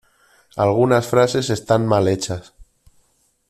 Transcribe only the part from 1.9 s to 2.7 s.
hechas.